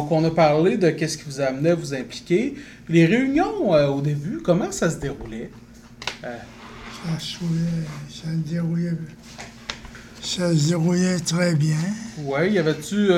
Euh, 0.00 0.02
donc, 0.02 0.12
on 0.12 0.24
a 0.24 0.30
parlé 0.30 0.76
de 0.76 0.90
qu'est-ce 0.90 1.18
qui 1.18 1.24
vous 1.24 1.40
amenait 1.40 1.70
à 1.70 1.74
vous 1.74 1.94
impliquer. 1.94 2.54
Les 2.88 3.06
réunions 3.06 3.74
euh, 3.74 3.88
au 3.88 4.00
début, 4.00 4.40
comment 4.42 4.72
ça 4.72 4.90
se 4.90 4.96
déroulait? 4.96 5.50
Euh, 6.24 6.36
ça, 7.04 7.18
se 7.18 7.38
ça, 8.08 8.30
se 8.30 8.50
déroulait, 8.50 8.92
ça 10.20 10.54
se 10.54 10.68
déroulait 10.68 11.18
très 11.20 11.54
bien. 11.54 11.76
Oui, 12.18 12.52
y 12.52 12.58
avait-tu 12.58 13.08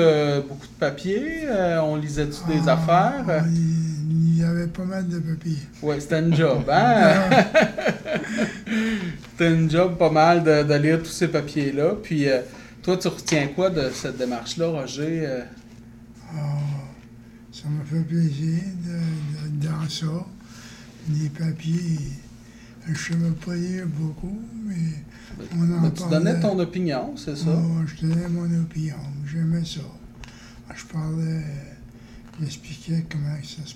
beaucoup 0.47 0.67
de 0.67 0.79
papiers? 0.79 1.47
on 1.81 1.95
lisait-tu 1.97 2.47
des 2.47 2.67
ah, 2.67 2.73
affaires? 2.73 3.43
Il 3.45 4.39
y 4.39 4.43
avait 4.43 4.67
pas 4.67 4.83
mal 4.83 5.07
de 5.07 5.19
papiers. 5.19 5.57
Oui, 5.81 5.95
c'était 5.99 6.19
une 6.19 6.35
job, 6.35 6.63
hein? 6.69 7.29
c'était 9.31 9.53
une 9.53 9.69
job 9.69 9.97
pas 9.97 10.09
mal 10.09 10.43
de, 10.43 10.63
de 10.63 10.73
lire 10.75 10.99
tous 10.99 11.11
ces 11.11 11.27
papiers-là. 11.27 11.95
Puis 12.01 12.27
toi, 12.81 12.97
tu 12.97 13.07
retiens 13.09 13.47
quoi 13.47 13.69
de 13.69 13.89
cette 13.93 14.17
démarche-là, 14.17 14.67
Roger? 14.67 15.43
Euh? 17.63 17.67
Ça 17.67 17.69
m'a 17.69 17.83
fait 17.83 18.03
plaisir 18.03 18.63
de, 18.85 19.67
dans 19.67 19.89
ça. 19.89 20.25
Les 21.09 21.29
papiers, 21.29 21.99
je 22.85 22.91
ne 22.91 22.95
savais 22.95 23.31
pas 23.45 23.55
lire 23.55 23.87
beaucoup, 23.87 24.41
mais 24.65 25.03
on 25.57 25.71
en 25.71 25.91
Tu 25.91 26.03
donnais 26.09 26.39
ton 26.39 26.57
opinion, 26.59 27.15
c'est 27.17 27.35
ça? 27.35 27.49
Oh, 27.49 27.85
je 27.85 28.07
donnais 28.07 28.29
mon 28.29 28.61
opinion. 28.61 28.95
J'aimais 29.25 29.65
ça. 29.65 29.81
Je 30.75 30.85
parlais, 30.85 31.43
j'expliquais 32.39 33.05
comment 33.09 33.35
ça 33.43 33.65
se 33.65 33.75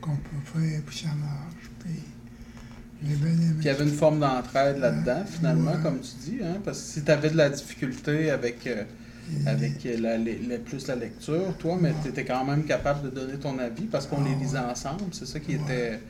qu'on 0.00 0.16
peut 0.16 0.60
faire 0.60 0.84
que 0.84 0.94
ça 0.94 1.08
marche. 1.08 1.70
Puis, 1.80 1.90
puis 3.00 3.08
il 3.60 3.64
y 3.64 3.68
avait 3.68 3.84
une 3.84 3.90
forme 3.90 4.20
d'entraide 4.20 4.78
là-dedans, 4.78 5.24
finalement, 5.26 5.76
comme 5.82 6.00
tu 6.00 6.30
dis, 6.30 6.38
hein? 6.42 6.56
parce 6.64 6.80
que 6.80 6.84
si 6.84 7.04
tu 7.04 7.10
avais 7.10 7.30
de 7.30 7.36
la 7.36 7.50
difficulté 7.50 8.30
avec, 8.30 8.66
euh, 8.66 8.84
avec 9.46 9.84
la, 9.84 10.18
plus 10.58 10.86
la 10.86 10.96
lecture, 10.96 11.56
toi, 11.58 11.76
mais 11.80 11.92
tu 12.02 12.08
étais 12.08 12.24
quand 12.24 12.44
même 12.44 12.64
capable 12.64 13.02
de 13.02 13.10
donner 13.10 13.38
ton 13.38 13.58
avis 13.58 13.84
parce 13.84 14.06
qu'on 14.06 14.22
les 14.24 14.34
lisait 14.34 14.58
ensemble. 14.58 15.02
C'est 15.12 15.26
ça 15.26 15.40
qui 15.40 15.52
était, 15.52 16.00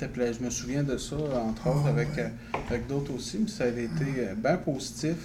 Je 0.00 0.44
me 0.44 0.50
souviens 0.50 0.82
de 0.82 0.96
ça, 0.96 1.16
entre 1.16 1.68
autres, 1.68 1.86
avec, 1.88 2.08
euh, 2.18 2.28
avec 2.68 2.86
d'autres 2.86 3.14
aussi, 3.14 3.38
mais 3.40 3.48
ça 3.48 3.64
avait 3.64 3.84
été 3.84 4.04
euh, 4.18 4.34
bien 4.34 4.56
positif. 4.56 5.16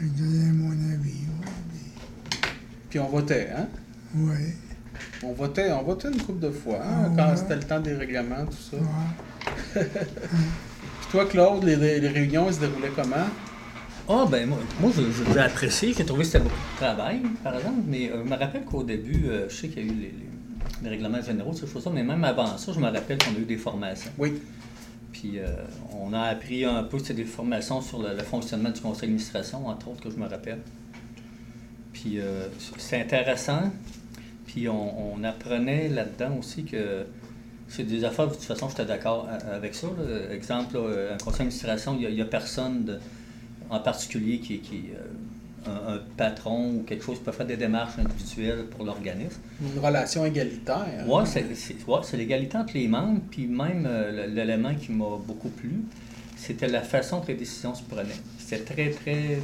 Je 0.00 0.06
donnais 0.06 0.52
mon 0.52 0.72
avis, 0.72 1.24
oui. 1.40 1.78
Puis 2.90 2.98
on 2.98 3.08
votait, 3.08 3.50
hein? 3.56 3.68
Oui. 4.14 4.54
On 5.22 5.32
votait, 5.32 5.72
on 5.72 5.82
votait 5.82 6.08
une 6.08 6.22
couple 6.22 6.40
de 6.40 6.50
fois, 6.50 6.80
hein, 6.82 7.12
quand 7.16 7.36
c'était 7.36 7.56
le 7.56 7.62
temps 7.62 7.80
des 7.80 7.94
règlements, 7.94 8.44
tout 8.46 8.76
ça. 8.76 9.80
Puis 9.80 11.10
toi, 11.10 11.26
Claude, 11.26 11.64
les, 11.64 11.74
réunions, 12.08 12.48
elles 12.48 12.54
se 12.54 12.60
déroulaient 12.60 12.92
comment? 12.94 13.26
Ah, 14.08 14.24
ben 14.30 14.46
moi, 14.48 14.58
moi 14.80 14.92
j'ai 15.34 15.40
apprécié. 15.40 15.92
J'ai 15.92 16.04
trouvé 16.04 16.22
que 16.22 16.28
c'était 16.28 16.44
beaucoup 16.44 16.54
de 16.54 16.76
travail, 16.76 17.22
par 17.42 17.56
exemple. 17.56 17.80
Mais 17.86 18.08
euh, 18.08 18.22
je 18.24 18.30
me 18.30 18.36
rappelle 18.36 18.64
qu'au 18.64 18.84
début, 18.84 19.26
euh, 19.26 19.48
je 19.48 19.54
sais 19.54 19.68
qu'il 19.68 19.84
y 19.84 19.90
a 19.90 19.92
eu 19.92 19.96
les, 20.82 20.88
règlements 20.88 21.20
généraux, 21.20 21.52
ces 21.52 21.66
choses-là. 21.66 21.90
Mais 21.92 22.04
même 22.04 22.22
avant 22.22 22.56
ça, 22.56 22.72
je 22.72 22.78
me 22.78 22.84
rappelle 22.88 23.18
qu'on 23.18 23.34
a 23.34 23.38
eu 23.38 23.44
des 23.44 23.56
formations. 23.56 24.12
Oui. 24.16 24.40
Puis 25.10 25.38
euh, 25.38 25.48
on 25.92 26.12
a 26.12 26.20
appris 26.20 26.64
un 26.64 26.84
peu, 26.84 26.98
des 27.00 27.24
formations 27.24 27.80
sur 27.80 28.00
le, 28.00 28.16
fonctionnement 28.18 28.70
du 28.70 28.80
conseil 28.80 29.08
d'administration, 29.08 29.66
entre 29.66 29.88
autres, 29.88 30.02
que 30.02 30.10
je 30.10 30.16
me 30.16 30.28
rappelle. 30.28 30.60
Puis 31.92 32.18
c'est 32.76 33.00
intéressant. 33.00 33.72
Puis 34.46 34.68
on 34.68 35.24
apprenait 35.24 35.88
là-dedans 35.88 36.36
aussi 36.38 36.64
que 36.64 37.06
c'est 37.68 37.84
des 37.84 38.04
affaires, 38.04 38.28
de 38.28 38.34
toute 38.34 38.44
façon, 38.44 38.68
j'étais 38.68 38.84
d'accord 38.84 39.26
avec 39.50 39.74
ça. 39.74 39.88
Exemple, 40.30 40.76
un 40.76 41.16
conseil 41.16 41.38
d'administration, 41.38 41.96
il 41.98 42.14
n'y 42.14 42.20
a, 42.20 42.26
personne 42.26 43.00
en 43.70 43.80
particulier 43.80 44.38
qui, 44.38 44.58
qui 44.60 44.84
euh, 44.94 45.94
un, 45.94 45.98
patron 46.16 46.76
ou 46.76 46.82
quelque 46.82 47.04
chose 47.04 47.18
peut 47.18 47.32
faire 47.32 47.46
des 47.46 47.56
démarches 47.56 47.98
individuelles 47.98 48.66
pour 48.66 48.84
l'organisme. 48.84 49.40
Une 49.60 49.80
relation 49.80 50.24
égalitaire. 50.24 51.04
Oui, 51.08 51.22
c'est 51.26 52.16
l'égalité 52.16 52.56
entre 52.56 52.74
les 52.74 52.88
membres. 52.88 53.20
Puis 53.30 53.46
même 53.46 53.86
euh, 53.86 54.26
l'élément 54.26 54.74
qui 54.74 54.92
m'a 54.92 55.16
beaucoup 55.26 55.48
plu, 55.48 55.80
c'était 56.36 56.68
la 56.68 56.82
façon 56.82 57.20
que 57.20 57.28
les 57.28 57.34
décisions 57.34 57.74
se 57.74 57.82
prenaient. 57.82 58.10
C'était 58.38 58.62
très, 58.74 58.90
très. 58.90 59.38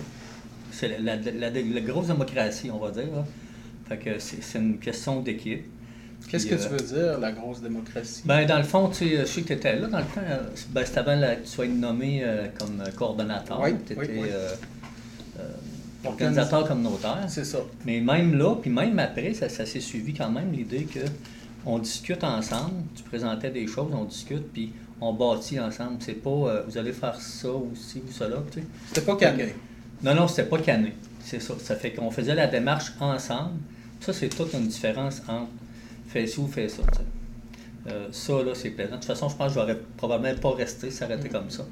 C'est 0.70 0.98
la, 0.98 1.16
la, 1.16 1.80
grosse 1.80 2.06
démocratie, 2.06 2.70
on 2.70 2.78
va 2.78 2.90
dire. 2.90 3.24
Fait 3.88 3.98
que 3.98 4.18
c'est 4.18 4.58
une 4.58 4.78
question 4.78 5.20
d'équipe. 5.20 5.64
Qu'est-ce 6.28 6.46
que 6.46 6.54
tu 6.54 6.68
veux 6.68 6.78
dire, 6.78 7.18
la 7.18 7.32
grosse 7.32 7.60
démocratie? 7.60 8.22
Ben, 8.24 8.46
dans 8.46 8.58
le 8.58 8.64
fond, 8.64 8.88
tu 8.88 9.08
sais, 9.08 9.18
je 9.18 9.24
sais 9.24 9.42
que 9.42 9.48
tu 9.48 9.52
étais 9.52 9.78
là 9.78 9.86
dans 9.86 9.98
le 9.98 10.04
temps. 10.04 10.20
Euh, 10.26 10.42
ben, 10.70 10.84
c'était 10.84 11.00
avant 11.00 11.20
que 11.20 11.42
tu 11.42 11.46
sois 11.48 11.66
nommé 11.66 12.22
euh, 12.24 12.48
comme 12.58 12.82
coordonnateur. 12.96 13.60
Oui, 13.60 13.74
tu 13.86 13.92
étais 13.92 14.22
euh, 14.32 14.54
organisateur 16.04 16.66
communautaire. 16.66 17.24
C'est 17.28 17.44
ça. 17.44 17.58
Mais 17.84 18.00
même 18.00 18.36
là, 18.38 18.56
puis 18.56 18.70
même 18.70 18.98
après, 18.98 19.34
ça, 19.34 19.48
s'est 19.48 19.80
suivi 19.80 20.14
quand 20.14 20.30
même 20.30 20.52
l'idée 20.52 20.84
que 20.84 21.00
on 21.64 21.78
discute 21.78 22.24
ensemble. 22.24 22.82
Tu 22.96 23.02
présentais 23.02 23.50
des 23.50 23.66
choses, 23.66 23.92
on 23.92 24.04
discute, 24.04 24.52
puis 24.52 24.72
on 25.00 25.12
bâtit 25.12 25.60
ensemble. 25.60 25.96
C'est 26.00 26.22
pas 26.22 26.64
vous 26.66 26.78
allez 26.78 26.92
faire 26.92 27.20
ça 27.20 27.50
ou 27.50 27.72
cela. 27.74 28.38
Tu 28.50 28.60
sais. 28.60 28.66
C'était 28.88 29.06
pas 29.06 29.16
cané. 29.16 29.54
Non, 30.02 30.14
non, 30.14 30.26
c'était 30.28 30.48
pas 30.48 30.58
cané. 30.58 30.94
C'est 31.20 31.40
ça. 31.40 31.54
Ça 31.62 31.76
fait 31.76 31.92
qu'on 31.92 32.10
faisait 32.10 32.34
la 32.34 32.46
démarche 32.46 32.92
ensemble. 33.00 33.58
Ça, 34.00 34.12
c'est 34.12 34.28
toute 34.28 34.52
une 34.54 34.66
différence 34.66 35.22
entre 35.28 35.48
fais 36.12 36.26
ci 36.26 36.40
ou 36.40 36.46
fais 36.46 36.68
ça. 36.68 36.82
Euh, 37.88 38.08
ça, 38.12 38.42
là, 38.42 38.54
c'est 38.54 38.70
plaisant. 38.70 38.92
De 38.92 38.96
toute 38.96 39.06
façon, 39.06 39.28
je 39.28 39.36
pense 39.36 39.48
que 39.48 39.54
j'aurais 39.54 39.78
probablement 39.96 40.38
pas 40.38 40.52
resté 40.52 40.90
s'arrêter 40.90 41.28
mm. 41.28 41.32
comme 41.32 41.50
ça. 41.50 41.64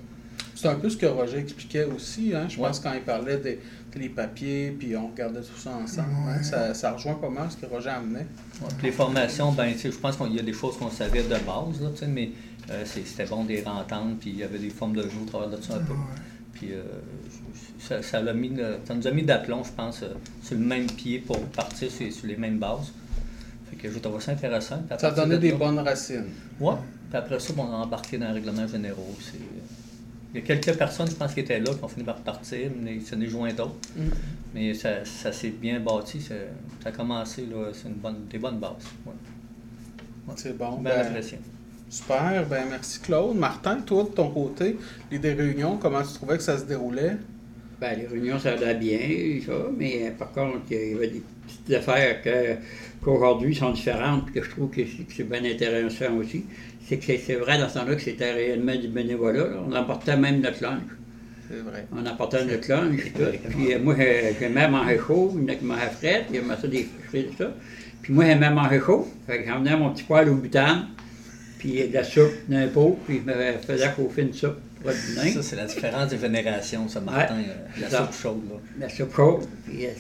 C'est 0.55 0.69
un 0.69 0.75
peu 0.75 0.91
ce 0.91 0.97
que 0.97 1.07
Roger 1.07 1.39
expliquait 1.39 1.85
aussi. 1.85 2.33
Hein? 2.35 2.47
Je 2.49 2.59
pense 2.59 2.81
quand 2.81 2.93
il 2.93 3.01
parlait 3.01 3.39
des, 3.39 4.09
papiers, 4.09 4.77
puis 4.79 4.95
on 4.97 5.09
regardait 5.09 5.41
tout 5.41 5.57
ça 5.57 5.71
ensemble. 5.71 6.09
Hein? 6.29 6.43
Ça, 6.43 6.75
ça, 6.75 6.93
rejoint 6.93 7.15
pas 7.15 7.31
mal 7.31 7.51
ce 7.51 7.57
que 7.57 7.67
Roger 7.67 7.91
amenait. 7.91 8.27
les 8.83 8.93
formations, 8.93 9.53
ben, 9.53 9.73
je 9.83 9.89
pense 9.91 10.17
qu'il 10.17 10.35
y 10.35 10.39
a 10.39 10.43
des 10.43 10.53
choses 10.53 10.77
qu'on 10.77 10.91
savait 10.91 11.23
de 11.23 11.29
base, 11.29 11.81
là, 11.81 11.89
mais 12.09 12.31
euh, 12.71 12.83
c'était 12.85 13.25
bon 13.25 13.45
des 13.45 13.65
entendre, 13.65 14.17
puis 14.21 14.31
il 14.31 14.39
y 14.39 14.43
avait 14.43 14.59
des 14.59 14.71
formes 14.71 14.95
de 14.95 15.03
jeu 15.03 15.19
au 15.23 15.27
travers 15.27 15.49
de 15.49 15.63
ça 15.63 15.77
un 15.77 15.79
peu. 15.79 15.95
Puis 16.53 16.73
euh, 16.73 16.83
ça, 17.79 18.03
ça, 18.03 18.21
mis, 18.35 18.53
ça, 18.85 18.95
nous 18.95 19.07
a 19.07 19.11
mis 19.13 19.23
d'aplomb, 19.23 19.65
je 19.65 19.73
pense, 19.73 20.05
sur 20.43 20.59
le 20.59 20.65
même 20.65 20.87
pied 20.87 21.21
pour 21.21 21.41
partir 21.47 21.91
sur 21.91 22.27
les 22.27 22.37
mêmes 22.37 22.59
bases 22.59 22.93
que 23.77 23.91
je 23.91 23.99
trouvais 23.99 24.21
ça 24.21 24.33
intéressant. 24.33 24.83
Ça 24.99 25.09
a 25.09 25.11
donné 25.11 25.39
des 25.39 25.53
bonnes 25.53 25.79
racines. 25.79 26.29
Oui. 26.61 26.75
Puis 27.09 27.19
après 27.19 27.41
ça, 27.41 27.53
on 27.57 27.63
a 27.63 27.77
embarqué 27.77 28.19
dans 28.19 28.29
le 28.29 28.35
règlement 28.35 28.67
généraux. 28.67 29.17
Il 30.33 30.41
y 30.41 30.43
a 30.43 30.47
quelques 30.47 30.79
personnes, 30.79 31.09
je 31.09 31.17
pense, 31.17 31.35
qui 31.35 31.41
étaient 31.41 31.59
là, 31.59 31.75
qui 31.75 31.83
ont 31.83 31.89
fini 31.89 32.05
par 32.05 32.17
partir, 32.17 32.71
mais 32.81 33.01
ça 33.01 33.17
n'est 33.17 33.27
joint 33.27 33.53
d'autres. 33.53 33.75
Mm. 33.97 34.03
Mais 34.55 34.75
ça, 34.75 35.05
ça 35.05 35.33
s'est 35.33 35.51
bien 35.51 35.81
bâti. 35.81 36.21
Ça, 36.21 36.35
a 36.85 36.93
commencé, 36.93 37.47
là, 37.47 37.73
c'est 37.73 37.89
une 37.89 37.95
bonne, 37.95 38.27
des 38.31 38.39
bonnes 38.39 38.59
bases. 38.59 38.87
C'est 40.37 40.57
bon. 40.57 40.79
Belle 40.79 41.13
ben, 41.13 41.23
Super. 41.91 42.47
Ben, 42.47 42.65
merci, 42.71 43.01
Claude. 43.01 43.37
Martin, 43.37 43.81
toi, 43.81 44.05
de 44.05 44.11
ton 44.11 44.31
côté, 44.31 44.79
les 45.11 45.19
des 45.19 45.33
réunions, 45.33 45.77
comment 45.77 46.03
tu 46.03 46.15
trouvais 46.15 46.37
que 46.37 46.43
ça 46.45 46.57
se 46.57 46.65
déroulait? 46.65 47.17
Ben, 47.81 47.99
les 47.99 48.07
réunions, 48.07 48.39
ça 48.39 48.53
allait 48.53 48.75
bien, 48.75 48.99
ça, 49.47 49.53
mais 49.75 50.13
par 50.19 50.31
contre, 50.33 50.59
il 50.71 50.91
y 50.91 50.95
avait 50.95 51.09
des 51.09 51.23
petites 51.47 51.75
affaires 51.77 52.21
que 52.21 52.57
qu'aujourd'hui 53.03 53.55
sont 53.55 53.71
différentes, 53.71 54.31
que 54.33 54.43
je 54.43 54.51
trouve 54.51 54.69
que 54.69 54.83
c'est 55.09 55.27
bien 55.27 55.43
intéressant 55.45 56.15
aussi, 56.19 56.45
c'est 56.87 56.99
que 56.99 57.17
c'est 57.17 57.37
vrai 57.37 57.59
dans 57.59 57.71
ce 57.71 57.79
temps-là 57.79 57.95
que 57.95 58.03
c'était 58.03 58.33
réellement 58.33 58.77
du 58.77 58.89
bénévolat. 58.89 59.47
On 59.67 59.73
emportait 59.75 60.19
même 60.19 60.41
notre 60.41 60.63
lunch. 60.63 60.83
C'est 61.49 61.61
vrai. 61.61 61.87
On 61.97 62.05
emportait 62.05 62.45
notre 62.45 62.69
lunch. 62.69 63.01
Puis 63.49 63.73
euh, 63.73 63.79
moi, 63.79 63.95
j'ai 63.99 64.49
même 64.51 64.75
en 64.75 64.87
chaud, 64.99 65.35
il 65.35 65.43
y 65.43 65.45
en 65.47 65.49
a 65.49 65.55
qui 65.55 65.97
frette, 65.97 66.27
il 66.31 66.37
y 66.37 66.39
a 66.39 66.57
ça 66.57 66.69
des 66.69 66.87
ça. 67.39 67.51
Puis 68.03 68.13
moi, 68.13 68.27
j'ai 68.27 68.35
même 68.35 68.59
en 68.59 68.69
chaud. 68.79 69.09
Fait 69.27 69.43
que 69.43 69.49
j'emmenais 69.49 69.77
mon 69.77 69.91
petit 69.91 70.05
poêle 70.05 70.29
au 70.29 70.35
butane, 70.35 70.89
puis 71.59 71.89
de 71.89 71.95
la 71.95 72.05
soupe 72.05 72.35
d'un 72.47 72.69
pot, 72.69 72.99
puis 73.07 73.23
je 73.25 73.33
me 73.33 73.53
faisais 73.59 73.91
chauffer 73.97 74.23
une 74.23 74.35
soupe. 74.35 74.59
Ça, 74.85 75.43
c'est 75.43 75.57
la 75.57 75.67
différence 75.67 76.09
des 76.09 76.17
vénérations, 76.17 76.89
ça, 76.89 77.01
Martin, 77.01 77.37
euh, 77.37 77.81
la 77.81 77.91
soupe 77.91 78.15
chaude. 78.15 78.43
Là. 78.49 78.57
La 78.79 78.89
soupe 78.89 79.15
chaude, 79.15 79.47
puis 79.67 79.87
euh, 79.87 79.91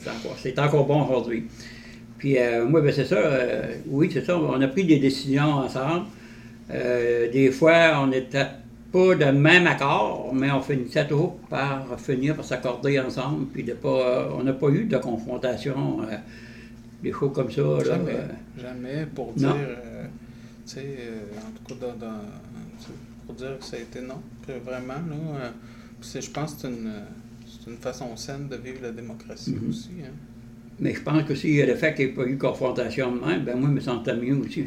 c'est 0.42 0.58
encore, 0.58 0.66
encore 0.66 0.86
bon 0.86 1.04
aujourd'hui. 1.04 1.46
Puis 2.20 2.38
euh, 2.38 2.66
moi, 2.66 2.82
ben, 2.82 2.92
c'est 2.92 3.06
ça. 3.06 3.16
Euh, 3.16 3.76
oui, 3.86 4.10
c'est 4.12 4.24
ça. 4.24 4.38
On 4.38 4.60
a 4.60 4.68
pris 4.68 4.84
des 4.84 4.98
décisions 4.98 5.52
ensemble. 5.54 6.04
Euh, 6.70 7.32
des 7.32 7.50
fois, 7.50 7.98
on 8.02 8.08
n'était 8.08 8.46
pas 8.92 9.14
de 9.14 9.24
même 9.24 9.66
accord, 9.66 10.30
mais 10.34 10.50
on 10.50 10.60
finissait 10.60 11.06
toujours 11.06 11.38
par 11.48 11.98
finir 11.98 12.36
par 12.36 12.44
s'accorder 12.44 13.00
ensemble. 13.00 13.46
Puis 13.46 13.64
de 13.64 13.72
pas, 13.72 14.28
on 14.38 14.44
n'a 14.44 14.52
pas 14.52 14.68
eu 14.68 14.84
de 14.84 14.98
confrontation, 14.98 16.00
des 17.02 17.10
choses 17.10 17.32
comme 17.32 17.50
ça. 17.50 17.62
Jamais. 17.86 18.12
jamais 18.60 19.06
pour 19.14 19.32
dire, 19.32 19.54
tu 20.66 20.74
sais, 20.74 20.98
en 21.38 21.74
tout 21.74 21.74
cas, 21.74 21.96
pour 23.30 23.38
dire 23.38 23.58
que 23.58 23.64
ça 23.64 23.76
a 23.76 23.80
été 23.80 24.00
non. 24.00 24.20
Vraiment, 24.64 24.94
là, 24.94 25.52
je 26.02 26.30
pense 26.30 26.54
que 26.54 26.60
c'est 26.62 26.68
une, 26.68 26.92
une, 27.68 27.76
façon 27.76 28.16
saine 28.16 28.48
de 28.48 28.56
vivre 28.56 28.82
la 28.82 28.90
démocratie 28.90 29.52
mm-hmm. 29.52 29.68
aussi. 29.68 29.90
Hein. 30.04 30.12
Mais 30.80 30.94
je 30.94 31.02
pense 31.02 31.22
que 31.24 31.34
s'il 31.34 31.54
y 31.54 31.62
a 31.62 31.66
le 31.66 31.76
fait 31.76 31.94
qu'il 31.94 32.06
n'y 32.06 32.12
ait 32.12 32.14
pas 32.14 32.24
eu 32.24 32.36
confrontation 32.36 33.14
de 33.14 33.20
même, 33.24 33.44
ben 33.44 33.56
moi, 33.56 33.68
je 33.68 33.74
me 33.74 33.80
sentais 33.80 34.16
mieux 34.16 34.36
aussi. 34.36 34.64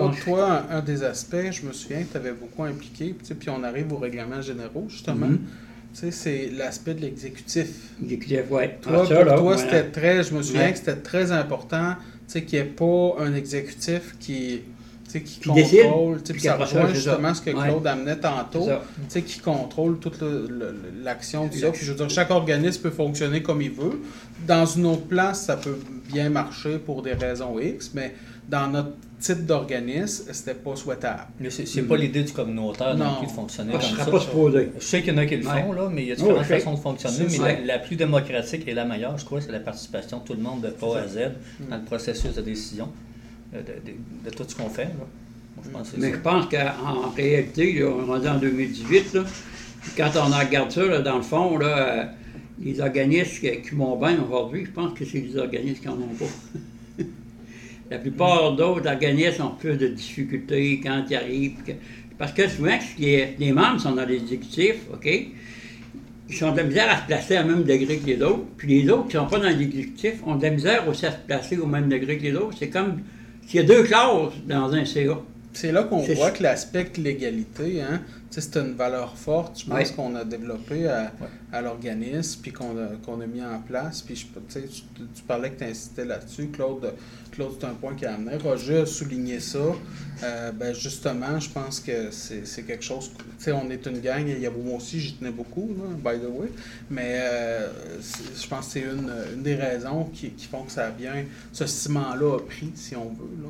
Autres, 0.00 0.24
toi, 0.24 0.64
un, 0.70 0.80
des 0.80 1.02
aspects, 1.02 1.50
je 1.50 1.66
me 1.66 1.72
souviens 1.72 2.02
que 2.02 2.12
tu 2.12 2.16
avais 2.16 2.32
beaucoup 2.32 2.64
impliqué, 2.64 3.14
puis 3.38 3.50
on 3.50 3.62
arrive 3.62 3.92
aux 3.92 3.98
règlements 3.98 4.42
généraux, 4.42 4.86
justement. 4.88 5.26
Mhm. 5.26 5.40
Sais, 5.92 6.10
c'est 6.10 6.50
l'aspect 6.56 6.94
de 6.94 7.02
l'exécutif. 7.02 7.68
L'exécutif, 8.00 8.44
oui. 8.50 8.64
Toi, 8.80 9.06
pour 9.06 9.34
toi, 9.36 9.58
c'était 9.58 9.84
très, 9.84 10.22
je 10.22 10.34
me 10.34 10.42
souviens 10.42 10.72
que 10.72 10.78
c'était 10.78 10.96
très 10.96 11.32
important, 11.32 11.96
qu'il 12.40 12.58
n'y 12.58 12.64
ait 12.64 12.64
pas 12.64 13.16
un 13.18 13.34
exécutif 13.34 14.14
qui, 14.18 14.62
qui, 15.20 15.40
contrôle, 15.40 16.22
tu 16.22 16.32
sais, 16.32 16.48
ça 16.48 16.56
rejoint 16.56 16.92
justement 16.92 17.34
ce 17.34 17.42
que 17.42 17.50
Claude 17.50 17.86
amenait 17.86 18.16
tantôt, 18.16 18.68
qui 19.08 19.38
contrôle 19.40 19.98
toute 19.98 20.22
l'action 21.02 21.46
du 21.46 21.58
ça. 21.58 21.70
Puis 21.70 21.84
je 21.84 21.92
veux 21.92 21.98
dire, 21.98 22.10
chaque 22.10 22.30
organisme 22.30 22.82
peut 22.82 22.90
fonctionner 22.90 23.42
comme 23.42 23.62
il 23.62 23.72
veut. 23.72 24.00
Dans 24.46 24.66
une 24.66 24.86
autre 24.86 25.06
place, 25.06 25.44
ça 25.44 25.56
peut 25.56 25.78
bien 26.10 26.30
marcher 26.30 26.78
pour 26.78 27.02
des 27.02 27.12
raisons 27.12 27.58
X, 27.60 27.92
mais 27.94 28.14
dans 28.48 28.68
notre 28.68 28.92
type 29.20 29.46
d'organisme, 29.46 30.24
c'était 30.32 30.54
pas 30.54 30.74
souhaitable. 30.74 31.28
Mais 31.38 31.50
c'est 31.50 31.82
pas 31.82 31.96
l'idée 31.96 32.24
du 32.24 32.32
communautaire 32.32 32.96
non, 32.96 33.16
plus 33.18 33.28
de 33.28 33.32
fonctionner 33.32 33.72
comme 33.72 33.80
ça. 33.80 34.04
Pas 34.06 34.18
je 34.78 34.84
sais 34.84 35.02
qu'il 35.02 35.12
y 35.12 35.16
en 35.16 35.18
a 35.18 35.26
qui 35.26 35.36
le 35.36 35.42
font, 35.42 35.72
là, 35.72 35.88
mais 35.90 36.02
il 36.02 36.08
y 36.08 36.12
a 36.12 36.16
différentes 36.16 36.44
façons 36.44 36.74
de 36.74 36.78
fonctionner. 36.78 37.26
Mais 37.40 37.64
la, 37.64 37.78
plus 37.78 37.96
démocratique 37.96 38.66
et 38.66 38.74
la 38.74 38.84
meilleure, 38.84 39.16
je 39.18 39.24
crois, 39.24 39.40
c'est 39.40 39.52
la 39.52 39.60
participation 39.60 40.18
de 40.18 40.24
tout 40.24 40.34
le 40.34 40.42
monde 40.42 40.60
de 40.62 40.68
A 40.68 40.98
à 40.98 41.06
Z 41.06 41.18
dans 41.68 41.76
le 41.76 41.84
processus 41.84 42.34
de 42.34 42.42
décision 42.42 42.88
euh, 43.54 43.62
de, 44.24 44.30
tout 44.30 44.44
ce 44.46 44.54
qu'on 44.56 44.68
fait. 44.68 44.88
je 45.62 45.70
pense 45.70 45.92
mais 45.96 46.10
je 46.10 46.16
pense 46.16 46.46
qu'en 46.46 47.10
réalité, 47.14 47.84
on 47.84 48.22
est 48.22 48.28
en 48.28 48.38
2018, 48.38 49.14
là, 49.14 49.24
quand 49.96 50.10
on 50.16 50.36
regarde 50.38 50.70
ça, 50.70 50.98
dans 51.00 51.16
le 51.16 51.22
fond, 51.22 51.58
là, 51.58 51.66
euh, 51.66 52.04
les 52.60 52.80
organismes 52.80 53.46
qui, 53.62 53.74
vont 53.74 53.96
bien 53.96 54.18
aujourd'hui, 54.22 54.64
je 54.66 54.70
pense 54.70 54.98
que 54.98 55.04
c'est 55.04 55.18
les 55.18 55.36
organismes 55.36 55.80
qui 55.80 55.88
n'en 55.88 55.94
ont 55.94 56.14
pas. 56.18 56.24
La 57.92 57.98
plupart 57.98 58.56
d'autres 58.56 58.88
organismes 58.88 59.42
ont 59.42 59.50
plus 59.50 59.76
de 59.76 59.88
difficultés 59.88 60.80
quand 60.82 61.04
ils 61.10 61.14
arrivent. 61.14 61.56
Parce 62.16 62.32
que 62.32 62.48
souvent, 62.48 62.78
les 62.98 63.52
membres 63.52 63.80
sont 63.80 63.92
dans 63.92 64.06
les 64.06 64.16
exécutifs, 64.16 64.86
OK? 64.90 65.06
Ils 66.30 66.34
sont 66.34 66.52
de 66.52 66.56
la 66.56 66.62
misère 66.62 66.90
à 66.90 67.02
se 67.02 67.06
placer 67.06 67.38
au 67.38 67.44
même 67.44 67.64
degré 67.64 67.98
que 67.98 68.06
les 68.06 68.22
autres. 68.22 68.44
Puis 68.56 68.80
les 68.80 68.88
autres 68.88 69.08
qui 69.08 69.16
ne 69.16 69.20
sont 69.20 69.28
pas 69.28 69.40
dans 69.40 69.50
l'exécutif 69.50 70.14
ont 70.24 70.36
de 70.36 70.42
la 70.42 70.50
misère 70.52 70.88
aussi 70.88 71.04
à 71.04 71.12
se 71.12 71.18
placer 71.18 71.58
au 71.58 71.66
même 71.66 71.90
degré 71.90 72.16
que 72.16 72.22
les 72.22 72.34
autres. 72.34 72.56
C'est 72.58 72.70
comme 72.70 73.02
s'il 73.46 73.60
y 73.60 73.62
a 73.62 73.66
deux 73.66 73.82
classes 73.82 74.32
dans 74.48 74.72
un 74.72 74.86
CA. 74.86 75.18
C'est 75.52 75.72
là 75.72 75.82
qu'on 75.84 76.00
voit 76.00 76.30
que 76.30 76.42
l'aspect 76.42 76.90
l'égalité, 76.96 77.82
hein, 77.82 78.00
c'est 78.30 78.56
une 78.56 78.72
valeur 78.72 79.16
forte, 79.16 79.60
je 79.60 79.66
pense, 79.66 79.90
qu'on 79.90 80.14
a 80.14 80.24
développée 80.24 80.88
à, 80.88 81.60
l'organisme, 81.60 82.40
puis 82.42 82.52
qu'on 82.52 82.76
a, 82.78 83.26
mis 83.26 83.42
en 83.42 83.60
place. 83.60 84.00
Puis 84.00 84.16
je, 84.16 84.26
tu, 84.60 84.66
tu, 85.14 85.22
parlais 85.26 85.50
que 85.50 85.58
tu 85.58 85.64
insistais 85.64 86.04
là-dessus, 86.04 86.48
Claude. 86.48 86.94
Claude, 87.32 87.52
c'est 87.60 87.66
un 87.66 87.74
point 87.74 87.94
qui 87.94 88.06
a 88.06 88.14
amené. 88.14 88.36
Roger 88.36 88.80
a 88.80 88.86
souligné 88.86 89.40
ça. 89.40 89.58
Euh, 90.22 90.52
ben 90.52 90.74
justement, 90.74 91.38
je 91.38 91.50
pense 91.50 91.80
que 91.80 92.10
c'est 92.10 92.62
quelque 92.62 92.84
chose. 92.84 93.10
Tu 93.38 93.44
sais, 93.44 93.52
on 93.52 93.68
est 93.70 93.84
une 93.86 94.00
gang, 94.00 94.26
il 94.26 94.40
y 94.40 94.46
a 94.46 94.50
moi 94.50 94.76
aussi, 94.76 95.00
j'y 95.00 95.14
tenais 95.14 95.30
beaucoup, 95.30 95.68
by 95.98 96.18
the 96.18 96.28
way. 96.30 96.48
Mais 96.90 97.18
euh, 97.20 97.68
je 98.00 98.46
pense 98.46 98.66
que 98.66 98.72
c'est 98.72 98.80
une, 98.80 99.42
des 99.42 99.54
raisons 99.54 100.04
qui, 100.12 100.30
qui, 100.30 100.46
font 100.46 100.62
que 100.62 100.72
ça 100.72 100.86
a 100.86 100.90
bien. 100.90 101.24
Ce 101.52 101.66
ciment-là 101.66 102.36
a 102.36 102.40
pris, 102.40 102.72
si 102.74 102.96
on 102.96 103.10
veut. 103.10 103.42
Là. 103.42 103.48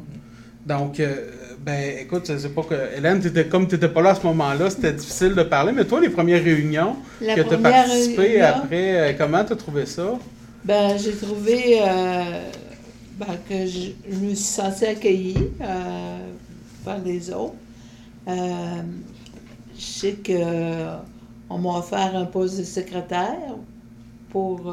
Donc, 0.66 1.00
euh, 1.00 1.30
ben, 1.58 1.98
écoute, 2.00 2.26
c'est 2.26 2.54
pas 2.54 2.62
que. 2.62 2.96
Hélène, 2.96 3.20
étais, 3.24 3.46
comme 3.46 3.66
tu 3.66 3.74
n'étais 3.74 3.88
pas 3.88 4.00
là 4.00 4.10
à 4.10 4.14
ce 4.14 4.24
moment-là, 4.26 4.70
c'était 4.70 4.92
difficile 4.92 5.34
de 5.34 5.42
parler, 5.42 5.72
mais 5.72 5.84
toi, 5.84 6.00
les 6.00 6.08
premières 6.08 6.42
réunions 6.42 6.96
que 7.20 7.40
tu 7.40 7.54
as 7.54 7.58
participé 7.58 8.40
après, 8.40 9.10
euh, 9.10 9.12
comment 9.18 9.44
tu 9.44 9.52
as 9.54 9.56
trouvé 9.56 9.86
ça? 9.86 10.18
Ben, 10.64 10.96
j'ai 10.96 11.12
trouvé 11.12 11.80
euh, 11.82 12.42
ben, 13.18 13.36
que 13.48 13.66
je, 13.66 13.90
me 14.14 14.34
suis 14.34 14.36
sentie 14.36 14.86
accueillie 14.86 15.50
par 16.84 16.98
les 17.04 17.30
autres. 17.32 17.54
je 18.26 18.32
sais 19.76 20.12
que 20.12 20.32
on 21.50 21.58
m'a 21.58 21.78
offert 21.78 22.12
un 22.14 22.24
poste 22.24 22.58
de 22.58 22.64
secrétaire 22.64 23.56
pour. 24.30 24.72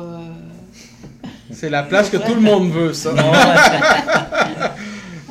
c'est 1.52 1.70
la 1.72 1.82
place 1.82 2.12
que 2.12 2.18
tout 2.18 2.36
le 2.36 2.42
monde 2.42 2.70
veut, 2.70 2.94
ça. 2.94 3.12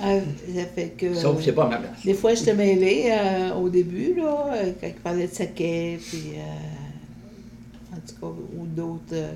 Ah, 0.08 0.20
ça 0.55 0.64
fait 0.66 0.88
que. 0.96 1.14
Sauf 1.14 1.37
que 1.38 1.43
c'est 1.43 1.52
pas 1.52 1.69
ma 1.69 1.76
place. 1.76 2.05
Des 2.05 2.14
fois, 2.14 2.34
je 2.34 2.44
te 2.44 2.50
mêlais 2.50 3.10
euh, 3.10 3.55
au 3.55 3.69
début, 3.69 4.14
là, 4.14 4.52
euh, 4.55 4.72
quand 4.81 4.87
il 4.87 4.94
parlait 4.94 5.26
de 5.26 5.34
saké, 5.34 5.99
puis. 6.00 6.32
Euh, 6.37 7.96
en 7.96 8.00
tout 8.06 8.14
cas, 8.20 8.40
ou 8.56 8.66
d'autres. 8.66 9.02
Euh, 9.12 9.32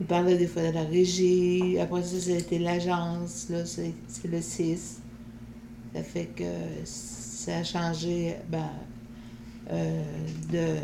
il 0.00 0.06
parlait 0.06 0.36
des 0.38 0.46
fois 0.46 0.62
de 0.62 0.74
la 0.74 0.84
régie. 0.84 1.78
Après 1.80 2.02
ça, 2.02 2.20
c'était 2.20 2.60
l'agence, 2.60 3.48
là, 3.50 3.64
c'est 3.66 3.92
le 4.30 4.40
6. 4.40 5.00
Ça 5.92 6.02
fait 6.04 6.26
que 6.26 6.44
ça 6.84 7.56
a 7.56 7.64
changé, 7.64 8.36
ben. 8.48 8.70
de. 10.52 10.76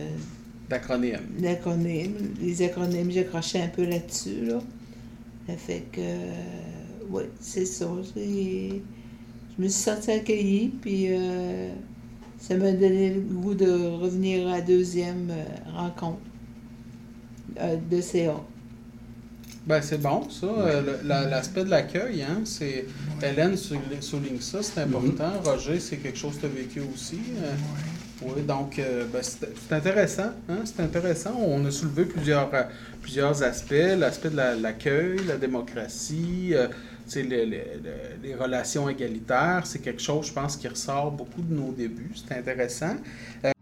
D'acronyme. 0.69 1.21
D'acronyme. 1.39 2.35
Les 2.41 2.63
acronymes, 2.63 3.13
j'ai 3.13 3.21
accroché 3.21 3.61
un 3.61 3.69
peu 3.69 3.85
là-dessus, 3.85 4.47
là. 4.47 4.61
Ça 5.47 5.57
fait 5.57 5.85
que 5.93 6.01
oui, 7.11 7.23
c'est 7.41 7.67
ça. 7.67 7.87
Je 9.57 9.63
me 9.63 9.69
suis 9.69 9.83
sentie 9.83 10.11
accueillie, 10.11 10.69
puis 10.81 11.07
euh, 11.11 11.69
ça 12.39 12.57
m'a 12.57 12.73
donné 12.73 13.15
le 13.15 13.21
goût 13.21 13.55
de 13.55 13.71
revenir 14.01 14.49
à 14.49 14.57
la 14.57 14.61
deuxième 14.61 15.31
euh, 15.31 15.45
rencontre 15.77 16.19
euh, 17.61 17.77
de 17.89 18.01
CA. 18.01 18.35
Ben, 19.65 19.81
c'est 19.81 20.03
bon, 20.03 20.29
ça. 20.29 20.83
L'aspect 21.05 21.65
de 21.65 21.71
l'accueil, 21.71 22.23
hein, 22.23 22.41
c'est. 22.45 22.85
Hélène 23.23 23.57
souligne 23.57 24.41
ça, 24.41 24.63
c'est 24.63 24.81
important. 24.81 25.31
Mm-hmm. 25.31 25.49
Roger, 25.49 25.81
c'est 25.81 25.97
quelque 25.99 26.19
chose 26.19 26.35
que 26.35 26.41
tu 26.41 26.47
as 26.47 26.49
vécu 26.49 26.83
aussi. 26.93 27.21
oui, 28.23 28.43
donc, 28.43 28.79
ben, 29.11 29.23
c'est 29.23 29.73
intéressant. 29.73 30.33
Hein, 30.51 30.59
c'est 30.65 30.83
intéressant. 30.83 31.35
On 31.39 31.65
a 31.65 31.71
soulevé 31.71 32.05
plusieurs, 32.05 32.51
plusieurs 33.01 33.43
aspects. 33.43 33.73
L'aspect 33.73 34.31
de 34.31 34.61
l'accueil, 34.61 35.21
la, 35.27 35.39
démocratie, 35.39 36.53
les, 37.15 37.23
les, 37.23 37.65
les, 38.23 38.35
relations 38.35 38.89
égalitaires, 38.89 39.63
c'est 39.65 39.81
quelque 39.81 40.03
chose, 40.03 40.29
je 40.29 40.33
pense, 40.33 40.57
qui 40.57 40.69
ressort 40.69 41.11
beaucoup 41.11 41.43
de 41.43 41.55
nos 41.55 41.73
débuts. 41.73 42.13
C'est 42.15 42.37
intéressant. 42.37 42.97
Euh, 43.45 43.54